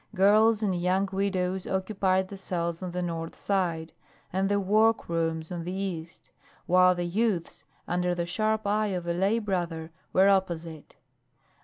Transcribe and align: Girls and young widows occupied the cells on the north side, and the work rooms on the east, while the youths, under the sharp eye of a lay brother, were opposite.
Girls 0.15 0.63
and 0.63 0.73
young 0.81 1.07
widows 1.11 1.67
occupied 1.67 2.27
the 2.29 2.35
cells 2.35 2.81
on 2.81 2.89
the 2.89 3.03
north 3.03 3.37
side, 3.37 3.93
and 4.33 4.49
the 4.49 4.59
work 4.59 5.07
rooms 5.07 5.51
on 5.51 5.63
the 5.63 5.71
east, 5.71 6.31
while 6.65 6.95
the 6.95 7.05
youths, 7.05 7.65
under 7.87 8.15
the 8.15 8.25
sharp 8.25 8.65
eye 8.65 8.87
of 8.87 9.05
a 9.05 9.13
lay 9.13 9.37
brother, 9.37 9.91
were 10.11 10.27
opposite. 10.27 10.95